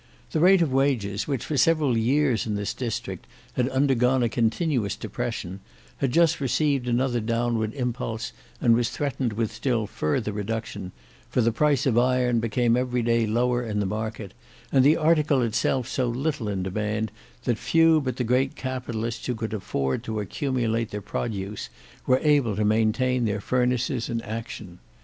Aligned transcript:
The 0.31 0.39
rate 0.39 0.63
of 0.63 0.73
wages 0.73 1.27
which 1.27 1.45
for 1.45 1.57
several 1.57 1.95
years 1.95 2.47
in 2.47 2.55
this 2.55 2.73
district 2.73 3.27
had 3.53 3.69
undergone 3.69 4.23
a 4.23 4.29
continuous 4.29 4.95
depression, 4.95 5.59
had 5.97 6.11
just 6.11 6.41
received 6.41 6.87
another 6.87 7.19
downward 7.19 7.75
impulse 7.75 8.31
and 8.59 8.73
was 8.75 8.89
threatened 8.89 9.33
with 9.33 9.51
still 9.53 9.85
further 9.85 10.31
reduction, 10.31 10.91
for 11.29 11.41
the 11.41 11.51
price 11.51 11.85
of 11.85 11.99
iron 11.99 12.39
became 12.39 12.75
every 12.75 13.03
day 13.03 13.27
lower 13.27 13.63
in 13.63 13.79
the 13.79 13.85
market, 13.85 14.33
and 14.71 14.83
the 14.83 14.97
article 14.97 15.43
itself 15.43 15.87
so 15.87 16.07
little 16.07 16.49
in 16.49 16.63
demand 16.63 17.11
that 17.43 17.59
few 17.59 18.01
but 18.01 18.15
the 18.15 18.23
great 18.23 18.55
capitalists 18.55 19.27
who 19.27 19.35
could 19.35 19.53
afford 19.53 20.03
to 20.03 20.19
accumulate 20.19 20.89
their 20.89 20.99
produce 20.99 21.69
were 22.07 22.19
able 22.23 22.55
to 22.55 22.65
maintain 22.65 23.25
their 23.25 23.39
furnaces 23.39 24.09
in 24.09 24.19
action. 24.23 24.79